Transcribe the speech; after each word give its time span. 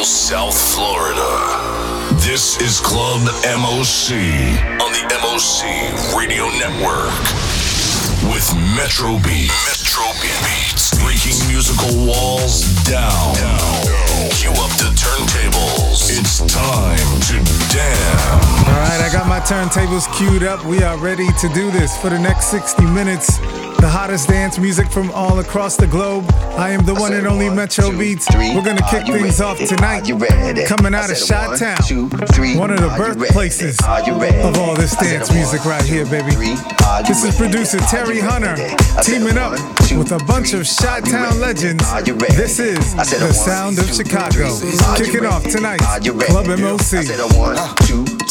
Central 0.00 0.50
South 0.50 0.74
Florida. 0.74 2.16
This 2.24 2.58
is 2.60 2.80
Club 2.80 3.20
MOC 3.44 4.16
on 4.80 4.92
the 4.92 5.04
MOC 5.20 6.16
Radio 6.16 6.48
Network 6.56 7.12
with 8.32 8.48
Metro 8.76 9.18
Beats. 9.20 9.52
Metro 9.68 10.08
Beats. 10.22 10.96
Breaking 11.02 11.36
musical 11.52 11.92
walls 12.06 12.64
down. 12.84 13.34
Cue 14.32 14.50
up 14.52 14.72
the 14.80 14.88
turntables. 14.96 16.08
It's 16.08 16.38
time 16.48 17.20
to 17.28 17.36
dance. 17.68 18.68
All 18.68 18.80
right, 18.80 19.00
I 19.04 19.10
got 19.12 19.26
my 19.26 19.40
turntables 19.40 20.10
queued 20.16 20.44
up. 20.44 20.64
We 20.64 20.82
are 20.82 20.96
ready 20.96 21.30
to 21.40 21.48
do 21.50 21.70
this 21.70 21.96
for 22.00 22.08
the 22.08 22.18
next 22.18 22.46
60 22.46 22.86
minutes. 22.86 23.38
The 23.80 23.88
hottest 23.88 24.28
dance 24.28 24.58
music 24.58 24.90
from 24.90 25.10
all 25.12 25.38
across 25.40 25.76
the 25.76 25.86
globe. 25.86 26.30
I 26.58 26.70
am 26.70 26.84
the 26.84 26.94
one 26.94 27.14
and 27.14 27.26
only 27.26 27.48
Metro 27.48 27.90
Beats. 27.96 28.26
We're 28.34 28.62
gonna 28.62 28.86
kick 28.90 29.06
things 29.06 29.40
off 29.40 29.58
tonight. 29.58 30.04
Coming 30.66 30.94
out 30.94 31.10
of 31.10 31.16
Chi-Town, 31.16 32.10
one 32.58 32.70
of 32.70 32.80
the 32.80 32.92
birthplaces 32.96 33.78
of 33.80 34.58
all 34.58 34.74
this 34.74 34.94
dance 34.96 35.32
music 35.32 35.64
right 35.64 35.82
here, 35.82 36.04
baby. 36.04 36.36
This 37.08 37.24
is 37.24 37.34
producer 37.36 37.78
Terry 37.78 38.20
Hunter 38.20 38.54
teaming 39.02 39.38
up 39.38 39.52
with 39.96 40.12
a 40.12 40.22
bunch 40.26 40.52
of 40.52 40.68
Chi-Town 40.68 41.40
legends. 41.40 41.84
This 42.36 42.58
is 42.58 42.94
the 42.94 43.32
sound 43.32 43.78
of 43.78 43.90
Chicago. 43.92 44.50
Kicking 44.96 45.24
off 45.24 45.42
tonight, 45.44 45.80
Club 45.80 46.46
MOC. 46.46 48.29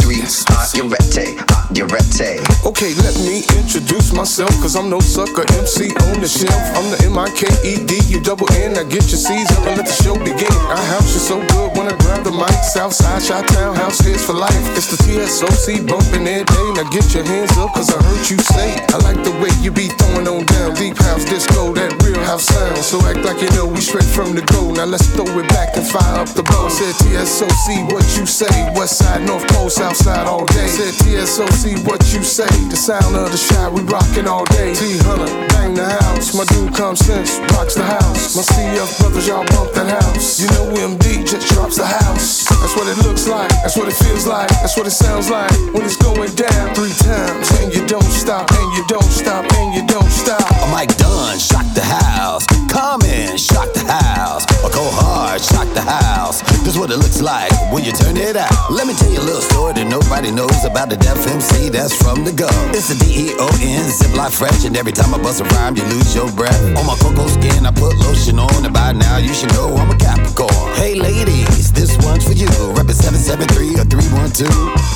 Okay, 2.65 2.93
let 2.95 3.13
me 3.21 3.43
introduce 3.61 4.13
myself, 4.13 4.49
cause 4.61 4.75
I'm 4.75 4.89
no 4.89 4.99
sucker 4.99 5.45
MC 5.59 5.93
on 6.09 6.17
the 6.19 6.27
shelf. 6.27 6.57
I'm 6.73 6.89
the 6.89 6.97
M-I-K-E-D, 7.05 8.07
you 8.09 8.19
double 8.19 8.49
N, 8.53 8.77
I 8.77 8.83
get 8.83 9.05
your 9.13 9.21
C's 9.21 9.51
up 9.53 9.67
and 9.67 9.77
let 9.77 9.85
the 9.85 9.97
show 10.01 10.15
begin. 10.17 10.49
Our 10.65 10.85
house 10.97 11.13
is 11.13 11.27
so 11.27 11.37
good 11.53 11.77
when 11.77 11.91
I 11.91 11.95
grab 12.01 12.23
the 12.23 12.31
mic. 12.31 12.49
Southside, 12.65 13.21
Chi-Town, 13.21 13.75
house 13.75 14.05
is 14.05 14.25
for 14.25 14.33
life. 14.33 14.57
It's 14.73 14.89
the 14.89 14.97
TSOC 14.97 15.85
bumping 15.85 16.25
day. 16.25 16.41
Now 16.73 16.89
get 16.89 17.13
your 17.13 17.25
hands 17.25 17.53
up, 17.57 17.73
cause 17.73 17.93
I 17.93 18.01
heard 18.01 18.29
you 18.29 18.37
say. 18.39 18.79
I 18.89 18.97
like 19.05 19.21
the 19.23 19.35
way 19.37 19.53
you 19.61 19.71
be 19.71 19.87
throwing 19.99 20.27
on 20.27 20.45
down. 20.45 20.73
Deep 20.73 20.97
house 20.97 21.25
disco, 21.25 21.73
that 21.73 21.91
real 22.01 22.23
house 22.23 22.45
sound. 22.45 22.77
So 22.81 22.97
act 23.05 23.21
like 23.27 23.41
you 23.41 23.49
know 23.51 23.65
we 23.65 23.81
straight 23.81 24.09
from 24.09 24.33
the 24.33 24.41
go. 24.53 24.71
Now 24.71 24.85
let's 24.85 25.05
throw 25.13 25.27
it 25.37 25.49
back 25.49 25.75
and 25.77 25.85
fire 25.85 26.23
up 26.23 26.29
the 26.33 26.43
ball. 26.43 26.69
Said 26.69 26.95
TSOC, 27.03 27.91
what 27.91 28.05
you 28.17 28.25
say? 28.25 28.49
West 28.73 28.97
side, 28.97 29.25
North 29.27 29.45
Pole, 29.53 29.69
South 29.69 29.98
side 29.99 30.27
all 30.27 30.45
day. 30.45 30.67
Said 30.67 30.93
TSOC, 31.03 31.85
what 31.85 31.99
you 32.13 32.23
say? 32.23 32.49
The 32.71 32.79
sound 32.79 33.15
of 33.15 33.31
the 33.31 33.37
shot, 33.37 33.73
we 33.73 33.81
rockin' 33.83 34.27
all 34.27 34.45
day. 34.45 34.73
T 34.73 34.97
Hunter, 35.03 35.27
bang 35.51 35.73
the 35.75 35.85
house. 35.85 36.33
My 36.33 36.45
dude 36.45 36.73
comes 36.73 36.99
sense, 36.99 37.39
rocks 37.53 37.75
the 37.75 37.83
house. 37.83 38.35
My 38.35 38.43
CF 38.43 38.99
brothers, 38.99 39.27
y'all 39.27 39.45
bump 39.51 39.73
that 39.73 39.91
house. 39.91 40.39
You 40.39 40.47
know 40.55 40.71
MD 40.71 41.27
just 41.27 41.51
drops 41.51 41.77
the 41.77 41.85
house. 41.85 42.47
That's 42.47 42.75
what 42.75 42.87
it 42.87 42.97
looks 43.05 43.27
like, 43.27 43.49
that's 43.61 43.75
what 43.75 43.87
it 43.87 43.95
feels 43.95 44.25
like, 44.25 44.49
that's 44.63 44.77
what 44.77 44.87
it 44.87 44.95
sounds 44.95 45.29
like 45.29 45.51
when 45.73 45.83
it's 45.83 45.97
going 45.97 46.33
down 46.35 46.75
three 46.75 46.95
times. 47.03 47.51
And 47.59 47.73
you 47.73 47.85
don't 47.85 48.11
stop, 48.23 48.51
and 48.51 48.69
you 48.77 48.83
don't 48.87 49.11
stop, 49.11 49.43
and 49.59 49.75
you 49.75 49.83
don't 49.85 50.09
stop. 50.09 50.43
I'm 50.63 50.71
Mike 50.71 50.95
Dunn, 50.97 51.37
shock 51.39 51.67
the 51.75 51.83
house. 51.83 52.45
Come 52.71 52.98
in, 53.29 53.37
shock 53.37 53.71
the 53.73 53.85
house. 53.85 54.43
Or 54.63 54.69
go 54.69 54.83
hard, 54.91 55.41
shock 55.41 55.67
the 55.73 55.81
house. 55.81 56.41
This 56.65 56.77
what 56.77 56.91
it 56.91 56.97
looks 56.97 57.21
like 57.21 57.51
when 57.71 57.83
you 57.83 57.91
turn 57.91 58.17
it 58.17 58.35
out. 58.35 58.51
Let 58.69 58.87
me 58.87 58.93
tell 58.93 59.11
you 59.11 59.19
a 59.19 59.25
little 59.25 59.41
story 59.41 59.73
that 59.73 59.87
nobody 59.87 60.31
knows 60.31 60.65
about 60.65 60.89
the 60.89 60.97
Def 60.97 61.25
MC 61.25 61.69
that's 61.69 61.95
from 61.95 62.25
the 62.25 62.33
go. 62.33 62.49
It's 62.73 62.89
the 62.89 62.97
D-E-O-N, 62.99 63.89
zip 63.89 64.13
like 64.15 64.33
fresh, 64.33 64.65
and 64.65 64.75
every 64.75 64.91
time 64.91 65.13
I 65.13 65.19
bust 65.21 65.41
a 65.41 65.45
rhyme, 65.55 65.75
you 65.77 65.83
lose 65.85 66.13
your 66.15 66.29
breath. 66.33 66.59
On 66.77 66.85
my 66.85 66.95
cocoa 66.99 67.27
skin, 67.27 67.65
I 67.65 67.71
put 67.71 67.97
lotion 67.97 68.39
on, 68.39 68.65
and 68.65 68.73
by 68.73 68.93
now 68.93 69.17
you 69.17 69.33
should 69.33 69.53
know 69.53 69.73
I'm 69.75 69.89
a 69.89 69.97
Capricorn. 69.97 70.51
Hey 70.75 70.95
ladies, 70.95 71.71
this 71.71 71.95
one's 72.05 72.25
for 72.25 72.33
you. 72.33 72.49
Rep 72.75 72.89
773 72.89 73.79
or 73.79 73.85
312. 73.85 74.49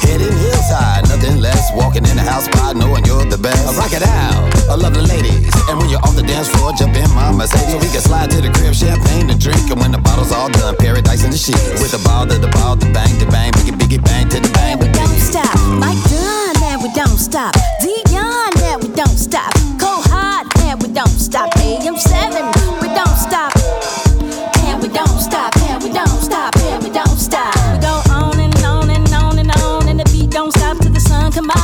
Heading 0.05 0.31
hills 0.31 0.69
high, 0.69 1.01
nothing 1.09 1.39
less. 1.39 1.71
Walking 1.73 2.05
in 2.05 2.15
the 2.15 2.25
house 2.25 2.45
spot, 2.45 2.75
knowing 2.75 3.05
you're 3.05 3.25
the 3.25 3.37
best. 3.37 3.65
I 3.67 3.73
rock 3.77 3.93
it 3.93 4.03
out, 4.03 4.69
I 4.69 4.75
love 4.75 4.93
the 4.93 5.03
ladies. 5.03 5.49
And 5.69 5.79
when 5.79 5.89
you're 5.89 6.03
off 6.03 6.15
the 6.15 6.23
dance 6.23 6.49
floor, 6.49 6.71
jump 6.73 6.95
in 6.95 7.09
my 7.15 7.31
Mercedes. 7.31 7.71
So 7.73 7.77
we 7.79 7.89
can 7.89 8.01
slide 8.01 8.22
to 8.29 8.41
the 8.41 8.51
crib, 8.53 8.73
champagne 8.73 9.27
to 9.27 9.37
drink. 9.37 9.69
And 9.71 9.79
when 9.79 9.91
the 9.91 9.97
bottle's 9.97 10.31
all 10.31 10.49
done, 10.49 10.75
paradise 10.77 11.23
in 11.23 11.31
the 11.31 11.37
sheets. 11.37 11.81
With 11.81 11.91
the 11.91 12.01
ball 12.03 12.27
to 12.27 12.37
the 12.37 12.47
ball, 12.47 12.75
the 12.75 12.87
bang, 12.91 13.17
the 13.19 13.25
bang, 13.27 13.51
biggie, 13.53 13.75
biggie, 13.75 14.03
bang 14.03 14.29
to 14.29 14.39
the 14.39 14.49
bang. 14.53 14.79
We 14.79 14.87
don't 14.91 15.19
stop. 15.19 15.53
Mike 15.79 15.99
Dunn, 16.09 16.55
and 16.63 16.81
we 16.81 16.89
don't 16.93 17.17
stop. 17.17 17.53
Deon, 17.81 18.53
and 18.69 18.83
we 18.83 18.89
don't 18.95 19.17
stop. 19.17 19.51
Cold 19.79 20.05
hard, 20.07 20.47
we 20.81 20.93
don't 20.93 21.17
stop. 21.19 21.51
AM7, 21.55 22.81
we 22.81 22.87
don't 22.93 23.17
stop. 23.17 23.51
And 24.67 24.81
we 24.81 24.87
don't 24.89 25.19
stop. 25.19 25.55
And 25.69 25.83
we 25.83 25.89
don't 25.91 26.19
stop. 26.21 26.55
And 26.57 26.83
we 26.83 26.89
don't 26.89 27.17
stop. 27.17 27.55
We 27.73 27.79
go 27.79 28.01
on 28.11 28.39
and 28.39 28.55
on 28.63 28.89
and 28.89 29.07
on 29.13 29.39
and 29.39 29.51
on, 29.61 29.87
and 29.87 29.99
the 29.99 30.05
beat 30.11 30.31
don't 30.31 30.51
stop 30.51 30.77
till 30.79 30.91
the 30.91 30.99
sun 30.99 31.31
come 31.31 31.49
out. 31.51 31.62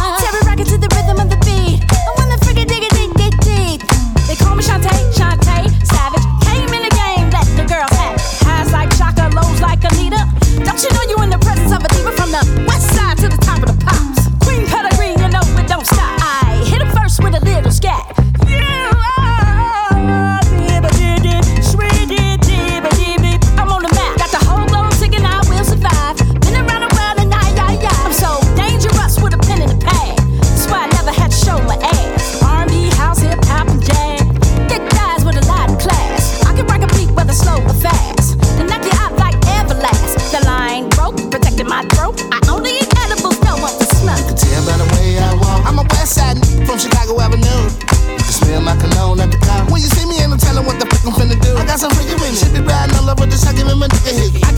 Some 51.79 51.95
me. 51.97 52.35
Should 52.35 52.53
be 52.53 52.59
riding 52.59 52.95
all 52.97 53.09
over 53.09 53.25
the 53.25 53.38
sucking 53.38 53.67
in 53.67 53.79
my 53.79 53.88
dick 53.88 54.06
and 54.07 54.35
hit. 54.35 54.48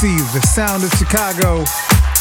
TSOC, 0.00 0.32
the 0.32 0.40
sound 0.46 0.82
of 0.82 0.90
Chicago, 0.92 1.62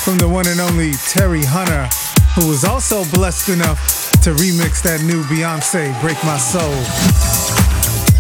from 0.04 0.18
the 0.18 0.28
one 0.28 0.46
and 0.48 0.60
only 0.60 0.92
Terry 1.08 1.44
Hunter, 1.44 1.88
who 2.36 2.50
was 2.50 2.66
also 2.66 3.06
blessed 3.16 3.48
enough 3.50 4.12
to 4.24 4.31
remix 4.31 4.84
that 4.84 5.02
new 5.04 5.24
Beyonce, 5.24 5.96
Break 6.02 6.18
My 6.26 6.38
Soul. 6.38 6.76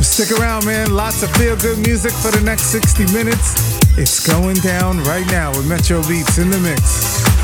Stick 0.01 0.39
around, 0.39 0.65
man. 0.65 0.95
Lots 0.95 1.23
of 1.23 1.31
feel 1.31 1.57
good 1.57 1.77
music 1.79 2.13
for 2.13 2.31
the 2.31 2.41
next 2.41 2.71
60 2.71 3.11
minutes. 3.11 3.79
It's 3.97 4.25
going 4.25 4.55
down 4.57 5.03
right 5.03 5.27
now 5.27 5.49
with 5.51 5.67
Metro 5.67 6.01
Beats 6.07 6.37
in 6.37 6.49
the 6.49 6.59
mix. 6.59 7.38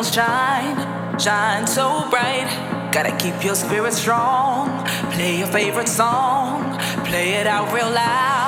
Will 0.00 0.06
shine, 0.06 1.20
shine 1.20 1.66
so 1.66 2.08
bright. 2.08 2.48
Gotta 2.90 3.14
keep 3.18 3.44
your 3.44 3.54
spirit 3.54 3.92
strong. 3.92 4.82
Play 5.12 5.36
your 5.40 5.46
favorite 5.48 5.88
song, 5.88 6.78
play 7.04 7.34
it 7.34 7.46
out 7.46 7.70
real 7.74 7.90
loud. 7.90 8.39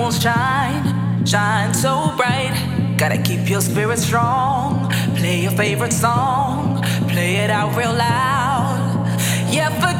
will 0.00 0.10
shine, 0.10 1.26
shine 1.26 1.74
so 1.74 2.12
bright. 2.16 2.54
Gotta 2.96 3.18
keep 3.18 3.48
your 3.48 3.60
spirit 3.60 3.98
strong. 3.98 4.90
Play 5.16 5.42
your 5.42 5.52
favorite 5.52 5.92
song, 5.92 6.82
play 7.08 7.36
it 7.36 7.50
out 7.50 7.76
real 7.76 7.92
loud. 7.92 9.06
Yeah, 9.52 9.68
forget. 9.80 9.99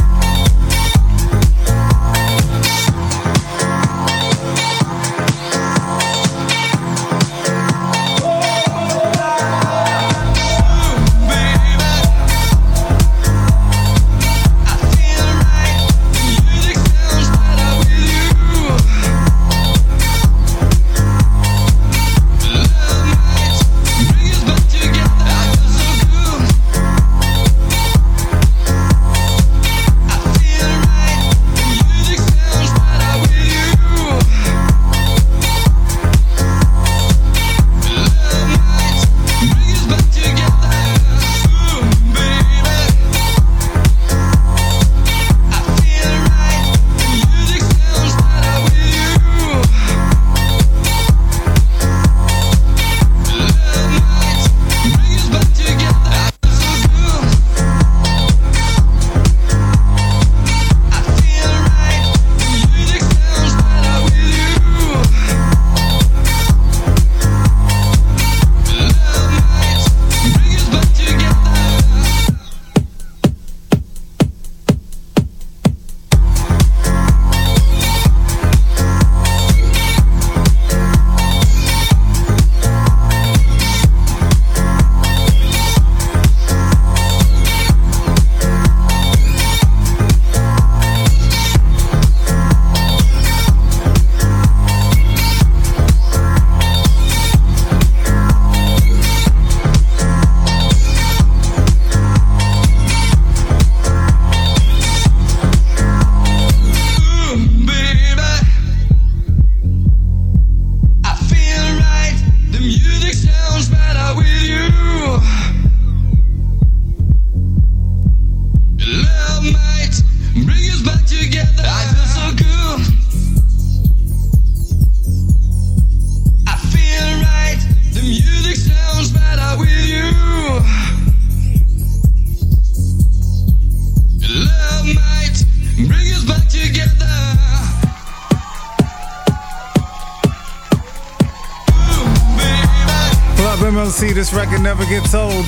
this 143.99 144.33
record 144.33 144.61
never 144.61 144.85
gets 144.85 145.13
old. 145.13 145.45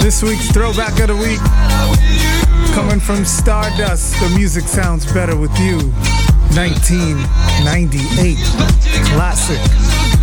This 0.00 0.22
week's 0.22 0.48
throwback 0.52 1.00
of 1.00 1.08
the 1.08 1.16
week, 1.16 1.40
coming 2.72 3.00
from 3.00 3.24
Stardust, 3.24 4.20
the 4.20 4.28
music 4.36 4.62
sounds 4.62 5.04
better 5.12 5.36
with 5.36 5.50
you. 5.58 5.78
1998 6.54 8.36
classic. 9.10 10.13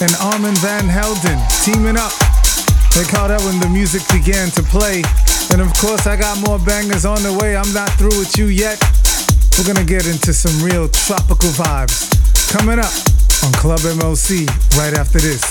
And 0.00 0.14
Armand 0.22 0.56
Van 0.58 0.88
Helden 0.88 1.36
teaming 1.60 1.96
up. 1.96 2.12
They 2.96 3.04
called 3.04 3.30
out 3.30 3.42
when 3.44 3.60
the 3.60 3.68
music 3.68 4.02
began 4.08 4.48
to 4.56 4.62
play. 4.62 5.02
And 5.52 5.60
of 5.60 5.68
course, 5.76 6.06
I 6.06 6.16
got 6.16 6.40
more 6.48 6.58
bangers 6.58 7.04
on 7.04 7.22
the 7.22 7.32
way. 7.32 7.56
I'm 7.56 7.72
not 7.72 7.90
through 8.00 8.16
with 8.16 8.36
you 8.38 8.46
yet. 8.46 8.80
We're 9.58 9.66
gonna 9.68 9.84
get 9.84 10.06
into 10.08 10.32
some 10.32 10.56
real 10.64 10.88
tropical 10.88 11.50
vibes. 11.50 12.08
Coming 12.48 12.78
up 12.78 12.92
on 13.44 13.52
Club 13.60 13.80
MOC 14.00 14.48
right 14.80 14.96
after 14.96 15.20
this. 15.20 15.44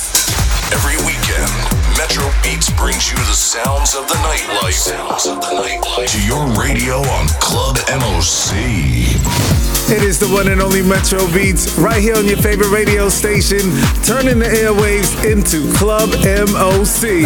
Every 0.74 0.98
weekend, 1.06 1.50
Metro 1.98 2.26
Beats 2.42 2.70
brings 2.74 3.12
you 3.12 3.18
the 3.30 3.38
sounds 3.38 3.94
of 3.94 4.08
the 4.08 4.18
nightlife. 4.26 4.74
Sounds 4.74 5.28
of 5.28 5.42
the 5.42 5.54
nightlife. 5.62 6.10
To 6.10 6.20
your 6.26 6.46
radio 6.58 6.98
on 6.98 7.28
Club 7.40 7.78
MOC. 7.88 9.79
It 9.92 10.04
is 10.04 10.20
the 10.20 10.28
one 10.28 10.48
and 10.50 10.62
only 10.62 10.84
Metro 10.84 11.20
Beats 11.34 11.76
right 11.80 12.00
here 12.00 12.16
on 12.16 12.28
your 12.28 12.38
favorite 12.38 12.70
radio 12.70 13.10
station, 13.10 13.58
turning 14.04 14.38
the 14.38 14.46
airwaves 14.46 15.18
into 15.26 15.66
Club 15.78 16.10
MOC. 16.12 17.26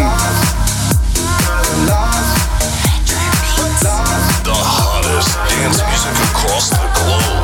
The 4.43 4.55
hottest 4.55 5.35
dance 5.51 5.83
music 5.83 6.15
across 6.31 6.69
the 6.69 6.87
globe. 6.95 7.43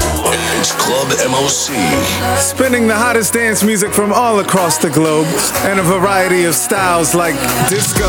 It's 0.58 0.71
Club 0.71 1.10
MOC. 1.29 1.75
Spinning 2.39 2.88
the 2.88 2.95
hottest 2.95 3.34
dance 3.34 3.62
music 3.62 3.91
from 3.91 4.13
all 4.13 4.39
across 4.39 4.77
the 4.77 4.89
globe 4.89 5.27
and 5.65 5.82
a 5.82 5.84
variety 5.84 6.45
of 6.45 6.55
styles 6.55 7.13
like 7.13 7.36
disco. 7.67 8.08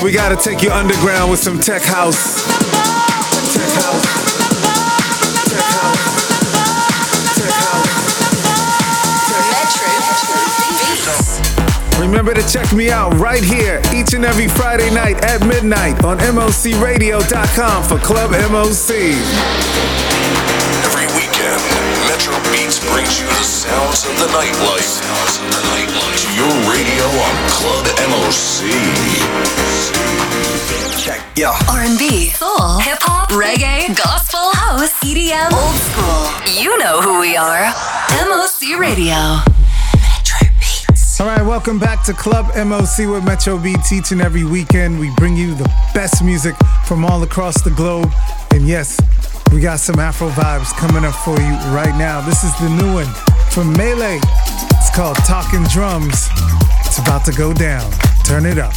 We 0.00 0.12
gotta 0.12 0.36
take 0.36 0.62
you 0.62 0.70
underground 0.70 1.30
with 1.30 1.40
some. 1.40 1.58
Tech 1.58 1.82
house. 1.82 2.42
Remember 11.98 12.34
to 12.34 12.42
check 12.48 12.72
me 12.72 12.90
out 12.90 13.14
right 13.14 13.42
here 13.42 13.80
each 13.94 14.12
and 14.14 14.24
every 14.24 14.48
Friday 14.48 14.90
night 14.92 15.22
at 15.24 15.46
midnight 15.46 16.04
on 16.04 16.18
MOCRadio.com 16.18 17.84
for 17.84 17.98
Club 17.98 18.30
MOC. 18.30 18.90
Every 20.82 21.06
weekend, 21.14 21.62
Metro 22.10 22.34
Beats 22.50 22.82
brings 22.90 23.20
you 23.20 23.26
the 23.26 23.46
sounds 23.46 24.04
of 24.04 24.18
the 24.18 24.26
nightlife. 24.34 24.82
Sounds 24.82 25.38
of 25.40 25.48
the 25.54 25.62
nightlife. 25.70 26.16
To 26.22 26.28
your 26.34 26.52
radio 26.68 27.06
on 27.22 27.34
Club 27.48 27.86
MOC. 28.10 28.71
Yo. 31.34 31.48
R&B, 31.66 32.28
soul, 32.28 32.76
hip 32.80 32.98
hop, 33.00 33.30
reggae, 33.30 33.96
gospel, 33.96 34.52
house, 34.52 34.92
EDM, 35.00 35.48
old 35.48 35.76
school. 35.80 36.60
You 36.60 36.76
know 36.76 37.00
who 37.00 37.20
we 37.20 37.38
are. 37.38 37.72
MOC 38.28 38.76
Radio. 38.78 39.16
All 41.20 41.26
right, 41.26 41.40
welcome 41.40 41.78
back 41.78 42.04
to 42.04 42.12
Club 42.12 42.52
MOC 42.54 43.10
with 43.10 43.24
Metro 43.24 43.56
Beats. 43.56 43.92
Each 43.94 44.12
and 44.12 44.20
every 44.20 44.44
weekend, 44.44 45.00
we 45.00 45.08
bring 45.16 45.34
you 45.34 45.54
the 45.54 45.64
best 45.94 46.22
music 46.22 46.54
from 46.84 47.02
all 47.02 47.22
across 47.22 47.62
the 47.62 47.70
globe. 47.70 48.12
And 48.50 48.68
yes, 48.68 49.00
we 49.54 49.60
got 49.60 49.80
some 49.80 49.98
Afro 49.98 50.28
vibes 50.28 50.70
coming 50.76 51.02
up 51.02 51.14
for 51.14 51.40
you 51.40 51.54
right 51.72 51.96
now. 51.96 52.20
This 52.20 52.44
is 52.44 52.52
the 52.60 52.68
new 52.68 52.92
one 52.92 53.08
from 53.48 53.72
Melee. 53.72 54.20
It's 54.76 54.94
called 54.94 55.16
Talking 55.24 55.64
Drums. 55.72 56.28
It's 56.84 56.98
about 56.98 57.24
to 57.24 57.32
go 57.32 57.54
down. 57.54 57.90
Turn 58.26 58.44
it 58.44 58.58
up. 58.58 58.74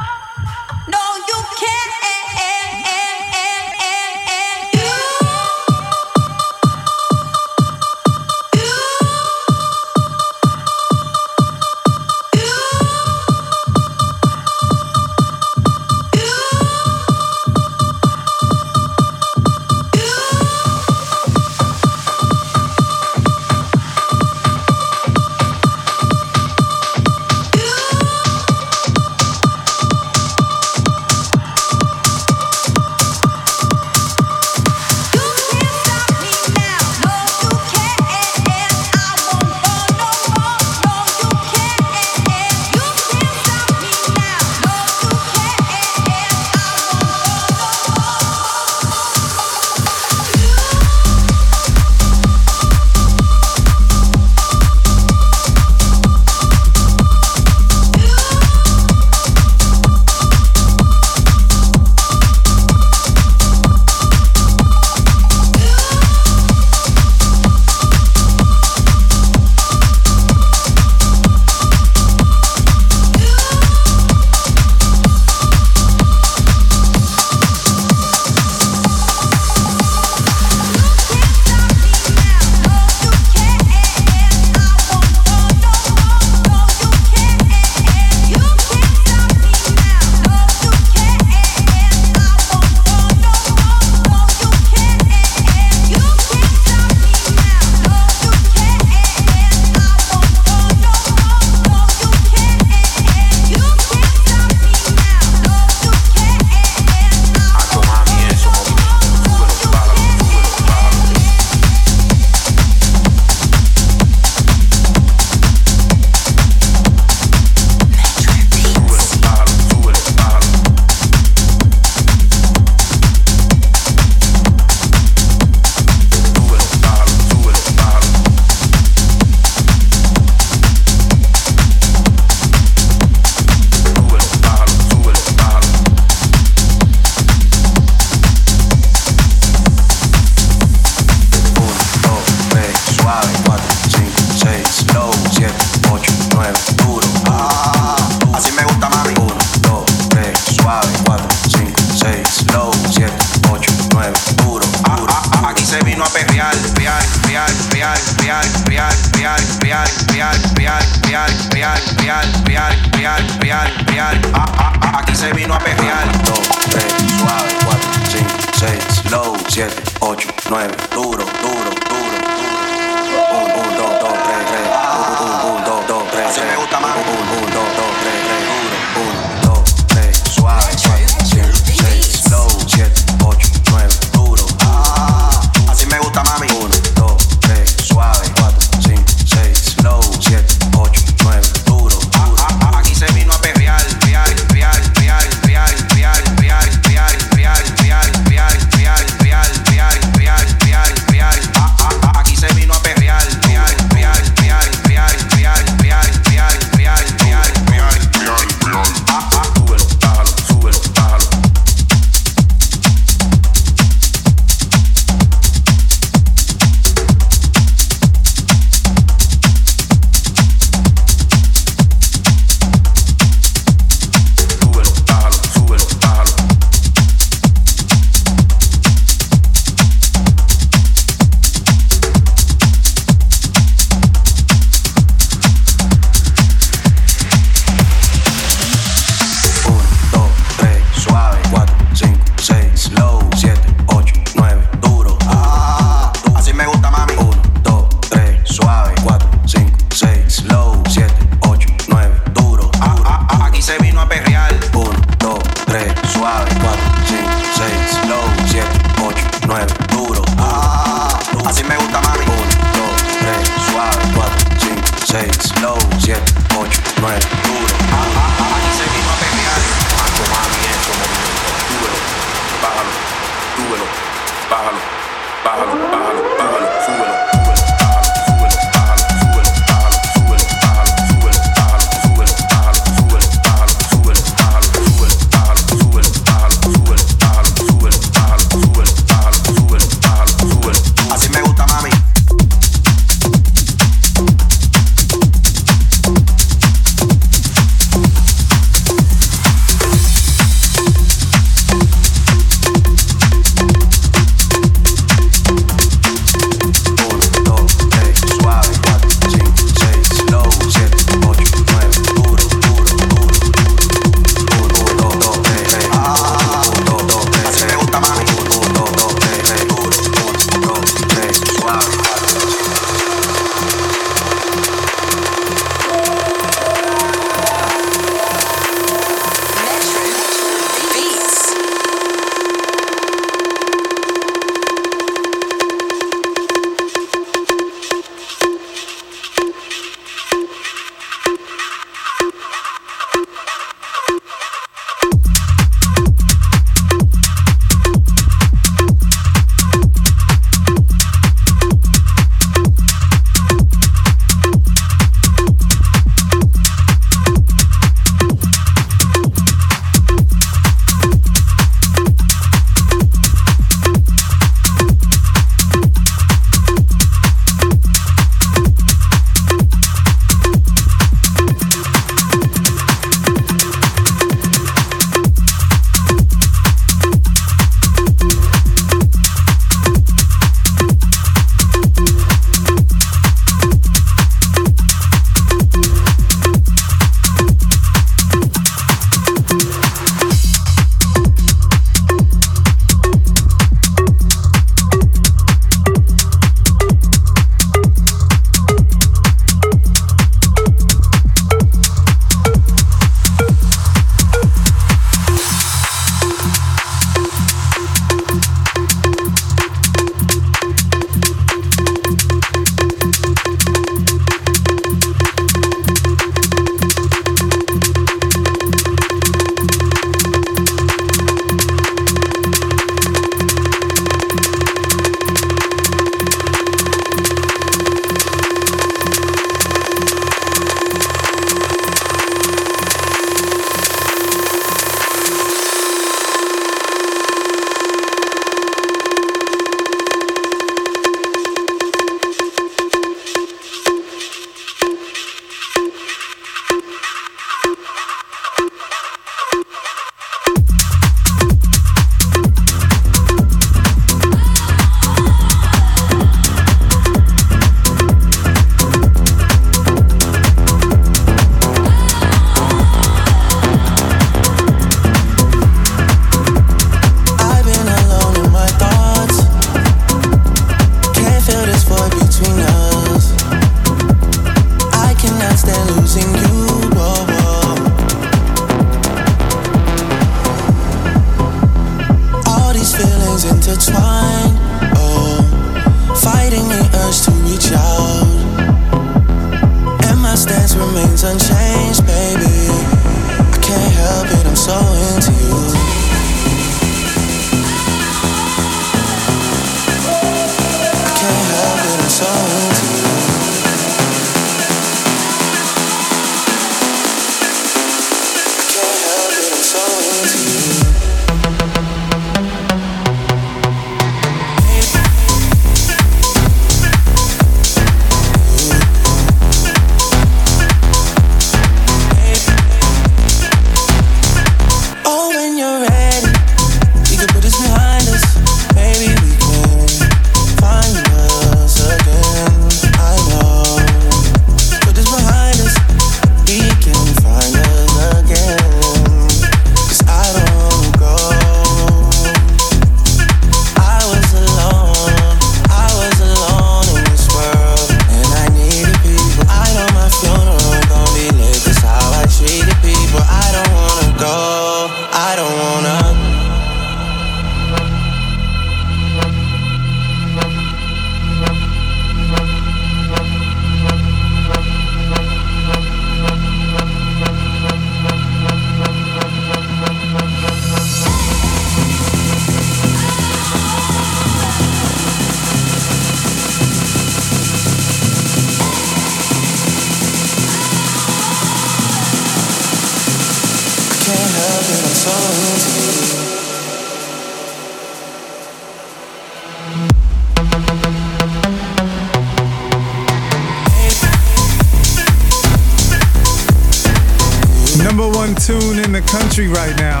Right 599.64 599.80
now. 599.80 600.00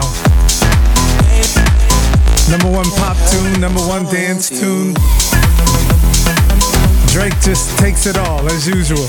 Number 2.50 2.68
one 2.68 2.84
pop 3.00 3.16
tune, 3.30 3.58
number 3.60 3.80
one 3.80 4.04
dance 4.12 4.48
tune. 4.48 4.92
Drake 7.08 7.32
just 7.40 7.78
takes 7.78 8.04
it 8.04 8.18
all 8.18 8.44
as 8.50 8.68
usual. 8.68 9.06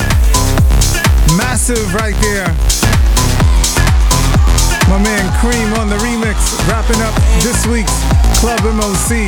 Massive 1.35 1.83
right 1.93 2.15
there. 2.23 2.47
My 4.87 4.99
man 5.03 5.25
Cream 5.43 5.73
on 5.75 5.89
the 5.89 5.99
remix, 5.99 6.39
wrapping 6.69 7.01
up 7.03 7.15
this 7.43 7.67
week's 7.67 7.91
Club 8.39 8.59
MOC. 8.63 9.27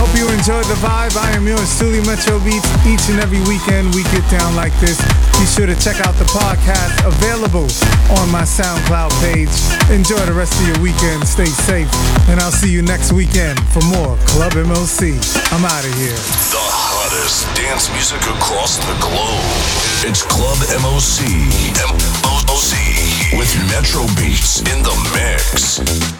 Hope 0.00 0.16
you 0.16 0.24
enjoyed 0.32 0.64
the 0.64 0.78
vibe. 0.80 1.16
I 1.18 1.30
am 1.32 1.46
yours 1.46 1.76
truly, 1.76 2.00
Metro 2.06 2.38
Beats. 2.40 2.68
Each 2.86 3.04
and 3.10 3.20
every 3.20 3.40
weekend 3.44 3.94
we 3.94 4.02
get 4.04 4.24
down 4.30 4.56
like 4.56 4.72
this. 4.80 4.96
Be 5.38 5.46
sure 5.46 5.66
to 5.66 5.78
check 5.78 6.04
out 6.04 6.14
the 6.16 6.26
podcast 6.34 7.06
available 7.06 7.70
on 8.18 8.30
my 8.30 8.42
SoundCloud 8.42 9.14
page. 9.22 9.54
Enjoy 9.94 10.18
the 10.26 10.32
rest 10.32 10.58
of 10.60 10.66
your 10.66 10.80
weekend. 10.82 11.26
Stay 11.26 11.46
safe. 11.46 11.88
And 12.28 12.40
I'll 12.40 12.50
see 12.50 12.70
you 12.70 12.82
next 12.82 13.12
weekend 13.12 13.58
for 13.70 13.80
more 13.86 14.18
Club 14.26 14.52
MOC. 14.54 15.14
I'm 15.54 15.64
out 15.64 15.84
of 15.86 15.94
here. 15.94 16.18
The 16.50 16.58
hottest 16.58 17.46
dance 17.54 17.88
music 17.94 18.20
across 18.34 18.78
the 18.78 18.96
globe. 18.98 19.46
It's 20.02 20.22
Club 20.26 20.58
MOC. 20.82 21.22
MOC 22.26 23.38
with 23.38 23.54
Metro 23.70 24.02
Beats 24.18 24.60
in 24.66 24.82
the 24.82 24.94
mix. 25.14 26.17